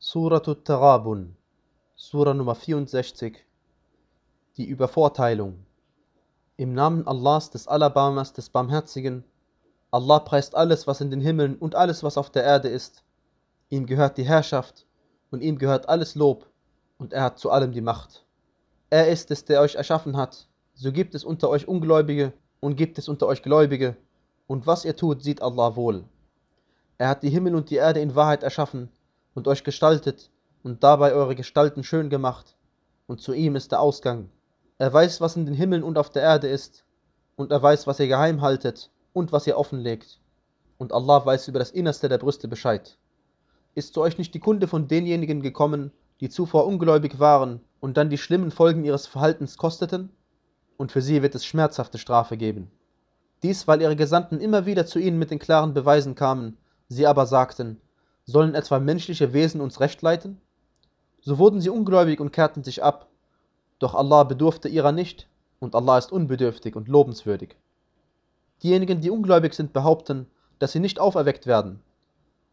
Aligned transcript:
Suratut 0.00 0.64
Tarabun, 0.64 1.34
Sura 1.96 2.32
Nummer 2.32 2.54
64, 2.54 3.44
die 4.56 4.64
Übervorteilung. 4.64 5.66
Im 6.56 6.72
Namen 6.72 7.04
Allahs, 7.08 7.50
des 7.50 7.66
Alabamas, 7.66 8.32
des 8.32 8.48
Barmherzigen. 8.48 9.24
Allah 9.90 10.20
preist 10.20 10.54
alles, 10.54 10.86
was 10.86 11.00
in 11.00 11.10
den 11.10 11.20
Himmeln 11.20 11.56
und 11.56 11.74
alles, 11.74 12.04
was 12.04 12.16
auf 12.16 12.30
der 12.30 12.44
Erde 12.44 12.68
ist. 12.68 13.02
Ihm 13.70 13.86
gehört 13.86 14.18
die 14.18 14.22
Herrschaft 14.22 14.86
und 15.32 15.42
ihm 15.42 15.58
gehört 15.58 15.88
alles 15.88 16.14
Lob 16.14 16.46
und 16.98 17.12
er 17.12 17.24
hat 17.24 17.40
zu 17.40 17.50
allem 17.50 17.72
die 17.72 17.80
Macht. 17.80 18.24
Er 18.90 19.08
ist 19.08 19.32
es, 19.32 19.46
der 19.46 19.60
euch 19.62 19.74
erschaffen 19.74 20.16
hat. 20.16 20.46
So 20.74 20.92
gibt 20.92 21.16
es 21.16 21.24
unter 21.24 21.48
euch 21.48 21.66
Ungläubige 21.66 22.32
und 22.60 22.76
gibt 22.76 22.98
es 22.98 23.08
unter 23.08 23.26
euch 23.26 23.42
Gläubige. 23.42 23.96
Und 24.46 24.64
was 24.68 24.84
ihr 24.84 24.94
tut, 24.94 25.24
sieht 25.24 25.42
Allah 25.42 25.74
wohl. 25.74 26.04
Er 26.98 27.08
hat 27.08 27.24
die 27.24 27.30
Himmel 27.30 27.56
und 27.56 27.70
die 27.70 27.76
Erde 27.76 27.98
in 27.98 28.14
Wahrheit 28.14 28.44
erschaffen 28.44 28.90
und 29.38 29.46
euch 29.46 29.62
gestaltet 29.62 30.30
und 30.64 30.82
dabei 30.82 31.12
eure 31.12 31.36
Gestalten 31.36 31.84
schön 31.84 32.10
gemacht. 32.10 32.56
Und 33.06 33.20
zu 33.20 33.32
ihm 33.32 33.54
ist 33.54 33.70
der 33.70 33.80
Ausgang. 33.80 34.30
Er 34.78 34.92
weiß, 34.92 35.20
was 35.20 35.36
in 35.36 35.46
den 35.46 35.54
Himmeln 35.54 35.84
und 35.84 35.96
auf 35.96 36.10
der 36.10 36.22
Erde 36.22 36.48
ist. 36.48 36.84
Und 37.36 37.52
er 37.52 37.62
weiß, 37.62 37.86
was 37.86 38.00
ihr 38.00 38.08
geheim 38.08 38.42
haltet 38.42 38.90
und 39.12 39.30
was 39.30 39.46
ihr 39.46 39.56
offenlegt. 39.56 40.20
Und 40.76 40.92
Allah 40.92 41.24
weiß 41.24 41.46
über 41.46 41.60
das 41.60 41.70
Innerste 41.70 42.08
der 42.08 42.18
Brüste 42.18 42.48
Bescheid. 42.48 42.98
Ist 43.76 43.94
zu 43.94 44.00
euch 44.00 44.18
nicht 44.18 44.34
die 44.34 44.40
Kunde 44.40 44.66
von 44.66 44.88
denjenigen 44.88 45.40
gekommen, 45.40 45.92
die 46.20 46.30
zuvor 46.30 46.66
ungläubig 46.66 47.20
waren 47.20 47.60
und 47.78 47.96
dann 47.96 48.10
die 48.10 48.18
schlimmen 48.18 48.50
Folgen 48.50 48.84
ihres 48.84 49.06
Verhaltens 49.06 49.56
kosteten? 49.56 50.10
Und 50.76 50.90
für 50.90 51.00
sie 51.00 51.22
wird 51.22 51.36
es 51.36 51.46
schmerzhafte 51.46 51.98
Strafe 51.98 52.36
geben. 52.36 52.72
Dies, 53.44 53.68
weil 53.68 53.82
ihre 53.82 53.94
Gesandten 53.94 54.40
immer 54.40 54.66
wieder 54.66 54.84
zu 54.84 54.98
ihnen 54.98 55.20
mit 55.20 55.30
den 55.30 55.38
klaren 55.38 55.74
Beweisen 55.74 56.16
kamen, 56.16 56.58
sie 56.88 57.06
aber 57.06 57.24
sagten, 57.26 57.80
sollen 58.28 58.54
etwa 58.54 58.78
menschliche 58.78 59.32
Wesen 59.32 59.62
uns 59.62 59.80
recht 59.80 60.02
leiten? 60.02 60.38
So 61.22 61.38
wurden 61.38 61.62
sie 61.62 61.70
ungläubig 61.70 62.20
und 62.20 62.30
kehrten 62.30 62.62
sich 62.62 62.82
ab. 62.82 63.08
Doch 63.78 63.94
Allah 63.94 64.24
bedurfte 64.24 64.68
ihrer 64.68 64.92
nicht, 64.92 65.28
und 65.60 65.74
Allah 65.74 65.96
ist 65.96 66.12
unbedürftig 66.12 66.76
und 66.76 66.88
lobenswürdig. 66.88 67.56
Diejenigen, 68.62 69.00
die 69.00 69.08
ungläubig 69.08 69.54
sind, 69.54 69.72
behaupten, 69.72 70.26
dass 70.58 70.72
sie 70.72 70.78
nicht 70.78 71.00
auferweckt 71.00 71.46
werden. 71.46 71.80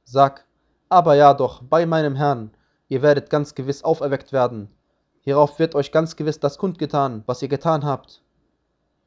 Sag, 0.05 0.45
aber 0.87 1.15
ja 1.15 1.33
doch, 1.33 1.61
bei 1.61 1.85
meinem 1.85 2.15
Herrn, 2.15 2.51
ihr 2.87 3.01
werdet 3.01 3.29
ganz 3.29 3.53
gewiss 3.53 3.83
auferweckt 3.83 4.31
werden. 4.31 4.69
Hierauf 5.19 5.59
wird 5.59 5.75
euch 5.75 5.91
ganz 5.91 6.15
gewiss 6.15 6.39
das 6.39 6.57
kundgetan, 6.57 7.23
was 7.25 7.41
ihr 7.41 7.49
getan 7.49 7.83
habt. 7.83 8.21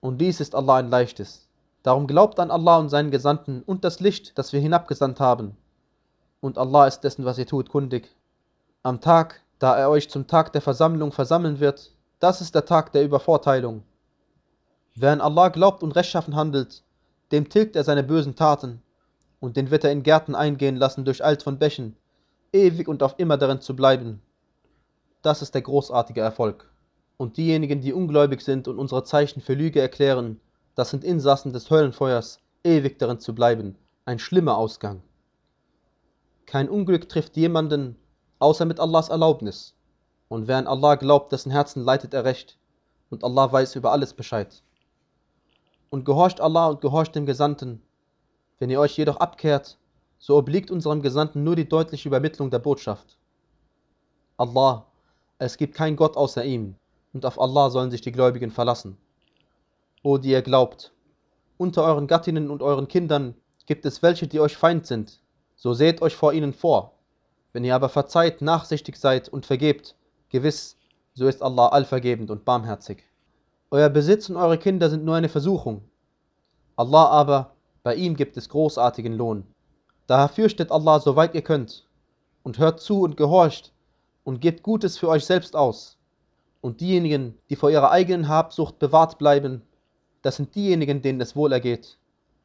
Und 0.01 0.21
dies 0.21 0.39
ist 0.39 0.55
Allah 0.55 0.77
ein 0.77 0.91
leichtes. 0.91 1.49
Darum 1.83 2.07
glaubt 2.07 2.39
an 2.39 2.51
Allah 2.51 2.77
und 2.77 2.91
seinen 2.91 3.11
Gesandten 3.11 3.63
und 3.63 3.85
das 3.85 4.01
Licht, 4.01 4.37
das 4.37 4.53
wir 4.53 4.61
hinabgesandt 4.61 5.19
haben. 5.19 5.57
Und 6.41 6.59
Allah 6.59 6.87
ist 6.87 7.01
dessen, 7.01 7.25
was 7.25 7.39
ihr 7.39 7.47
tut, 7.47 7.69
kundig. 7.69 8.15
Am 8.83 9.01
Tag, 9.01 9.41
da 9.59 9.77
er 9.77 9.91
euch 9.91 10.09
zum 10.09 10.27
Tag 10.27 10.53
der 10.53 10.63
Versammlung 10.63 11.13
versammeln 11.13 11.59
wird, 11.59 11.93
das 12.21 12.41
ist 12.41 12.55
der 12.55 12.65
Tag 12.65 12.93
der 12.93 13.05
Übervorteilung. 13.05 13.83
Wer 14.95 15.13
an 15.13 15.21
Allah 15.21 15.49
glaubt 15.49 15.83
und 15.83 15.95
rechtschaffen 15.95 16.37
handelt, 16.37 16.83
dem 17.33 17.49
tilgt 17.49 17.77
er 17.77 17.85
seine 17.85 18.03
bösen 18.03 18.37
Taten, 18.37 18.83
und 19.41 19.57
den 19.57 19.71
wird 19.71 19.85
er 19.85 19.93
in 19.93 20.03
Gärten 20.03 20.35
eingehen 20.35 20.77
lassen 20.77 21.05
durch 21.05 21.25
Alt 21.25 21.43
von 21.43 21.59
Bächen, 21.59 21.97
ewig 22.53 22.89
und 22.89 23.03
auf 23.03 23.15
immer 23.19 23.37
darin 23.37 23.61
zu 23.61 23.77
bleiben. 23.77 24.21
Das 25.23 25.43
ist 25.43 25.55
der 25.55 25.63
großartige 25.63 26.21
Erfolg. 26.21 26.71
Und 27.17 27.37
diejenigen, 27.37 27.81
die 27.81 27.93
ungläubig 27.93 28.43
sind 28.43 28.69
und 28.69 28.79
unsere 28.79 29.05
Zeichen 29.05 29.41
für 29.41 29.55
Lüge 29.55 29.81
erklären, 29.81 30.41
das 30.75 30.91
sind 30.91 31.05
Insassen 31.05 31.53
des 31.53 31.71
Höllenfeuers, 31.71 32.41
ewig 32.63 32.99
darin 32.99 33.19
zu 33.19 33.35
bleiben, 33.35 33.77
ein 34.05 34.19
schlimmer 34.19 34.57
Ausgang. 34.57 35.03
Kein 36.49 36.71
Unglück 36.71 37.11
trifft 37.11 37.37
jemanden, 37.37 37.95
außer 38.39 38.65
mit 38.65 38.81
Allahs 38.81 39.11
Erlaubnis. 39.11 39.75
Und 40.29 40.49
wer 40.49 40.57
an 40.57 40.67
Allah 40.67 40.95
glaubt, 40.95 41.31
dessen 41.31 41.53
Herzen 41.53 41.85
leitet 41.85 42.15
er 42.15 42.25
recht, 42.25 42.57
und 43.11 43.23
Allah 43.23 43.53
weiß 43.53 43.77
über 43.77 43.93
alles 43.93 44.15
Bescheid. 44.15 44.63
Und 45.91 46.07
gehorcht 46.07 46.41
Allah 46.41 46.69
und 46.69 46.81
gehorcht 46.81 47.15
dem 47.15 47.27
Gesandten. 47.27 47.83
Wenn 48.59 48.71
ihr 48.71 48.81
euch 48.81 48.97
jedoch 48.97 49.19
abkehrt, 49.19 49.77
so 50.19 50.39
obliegt 50.39 50.71
unserem 50.71 51.03
Gesandten 51.03 51.45
nur 51.45 51.55
die 51.55 51.69
deutliche 51.69 52.09
Übermittlung 52.09 52.51
der 52.51 52.61
Botschaft. 52.61 53.19
Allah, 54.39 54.87
es 55.37 55.59
gibt 55.59 55.75
kein 55.75 55.97
Gott 55.97 56.17
außer 56.17 56.47
ihm, 56.47 56.77
und 57.13 57.27
auf 57.27 57.39
Allah 57.39 57.69
sollen 57.69 57.91
sich 57.91 58.01
die 58.01 58.13
Gläubigen 58.13 58.53
verlassen. 58.53 58.97
O 60.03 60.17
die 60.17 60.31
ihr 60.31 60.41
glaubt, 60.41 60.95
unter 61.59 61.85
euren 61.85 62.07
Gattinnen 62.07 62.49
und 62.49 62.63
euren 62.63 62.89
Kindern 62.89 63.35
gibt 63.67 63.85
es 63.85 64.03
welche, 64.03 64.27
die 64.27 64.41
euch 64.41 64.57
Feind 64.57 64.87
sind, 64.87 65.21
so 65.59 65.75
seht 65.75 66.03
euch 66.03 66.15
vor 66.15 66.33
ihnen 66.33 66.53
vor. 66.53 66.93
Wenn 67.53 67.65
ihr 67.65 67.75
aber 67.75 67.89
verzeiht, 67.89 68.43
nachsichtig 68.43 68.97
seid 68.97 69.29
und 69.29 69.45
vergebt, 69.45 69.97
gewiss, 70.29 70.77
so 71.15 71.27
ist 71.27 71.43
Allah 71.43 71.67
allvergebend 71.67 72.31
und 72.31 72.45
barmherzig. 72.45 73.05
Euer 73.73 73.89
Besitz 73.89 74.31
und 74.31 74.37
eure 74.37 74.57
Kinder 74.57 74.89
sind 74.89 75.05
nur 75.05 75.17
eine 75.17 75.29
Versuchung. 75.29 75.83
Allah 76.77 77.07
aber, 77.07 77.57
bei 77.83 77.97
ihm 77.97 78.15
gibt 78.15 78.37
es 78.37 78.49
großartigen 78.49 79.13
Lohn. 79.13 79.45
Daher 80.07 80.29
fürchtet 80.29 80.71
Allah, 80.71 81.01
soweit 81.01 81.35
ihr 81.35 81.43
könnt, 81.43 81.89
und 82.45 82.59
hört 82.59 82.81
zu 82.81 83.03
und 83.03 83.17
gehorcht, 83.17 83.73
und 84.23 84.41
gebt 84.41 84.63
Gutes 84.63 84.97
für 84.97 85.09
euch 85.09 85.27
selbst 85.27 85.57
aus. 85.57 85.99
Und 86.61 86.81
diejenigen, 86.81 87.37
die 87.51 87.57
vor 87.57 87.71
ihrer 87.71 87.91
eigenen 87.91 88.29
Habsucht 88.29 88.79
bewahrt 88.79 89.19
bleiben, 89.19 89.63
das 90.23 90.37
sind 90.37 90.55
diejenigen, 90.55 91.03
denen 91.03 91.21
es 91.21 91.35
wohl 91.35 91.53
ergeht. 91.53 91.99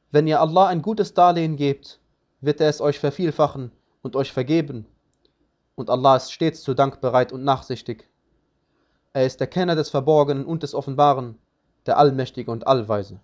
Wenn 0.09 0.25
ihr 0.25 0.41
Allah 0.41 0.67
ein 0.67 0.81
gutes 0.81 1.13
Darlehen 1.13 1.57
gebt, 1.57 1.99
wird 2.43 2.59
er 2.61 2.69
es 2.69 2.81
euch 2.81 2.99
vervielfachen 2.99 3.71
und 4.01 4.15
euch 4.15 4.31
vergeben. 4.31 4.85
Und 5.75 5.89
Allah 5.89 6.17
ist 6.17 6.31
stets 6.31 6.61
zu 6.61 6.73
Dank 6.73 7.01
bereit 7.01 7.31
und 7.31 7.43
nachsichtig. 7.43 8.09
Er 9.13 9.25
ist 9.25 9.39
der 9.39 9.47
Kenner 9.47 9.75
des 9.75 9.89
Verborgenen 9.89 10.45
und 10.45 10.63
des 10.63 10.75
Offenbaren, 10.75 11.37
der 11.85 11.97
Allmächtige 11.97 12.51
und 12.51 12.67
Allweise. 12.67 13.19